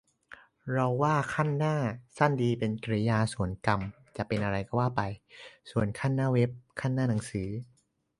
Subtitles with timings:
[0.73, 1.75] เราว่า "คั่นหน้า"
[2.17, 3.79] สั้นดี เป็นกริยา ส่วนกรรม
[4.17, 5.01] จะเป็นอะไรก็ว่าไป
[5.99, 7.49] คั่นหน้าเว็บ คั่นหน้าหนังสือ